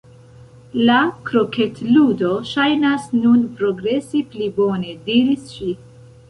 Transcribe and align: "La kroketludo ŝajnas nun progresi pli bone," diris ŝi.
"La 0.87 1.01
kroketludo 1.27 2.31
ŝajnas 2.53 3.05
nun 3.19 3.45
progresi 3.61 4.23
pli 4.33 4.49
bone," 4.57 4.97
diris 5.13 5.47
ŝi. 5.55 5.71